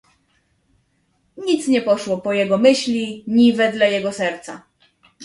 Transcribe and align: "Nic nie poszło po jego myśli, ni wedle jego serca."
"Nic 1.37 1.67
nie 1.67 1.81
poszło 1.81 2.17
po 2.17 2.33
jego 2.33 2.57
myśli, 2.57 3.23
ni 3.27 3.53
wedle 3.53 3.91
jego 3.91 4.11
serca." 4.13 4.61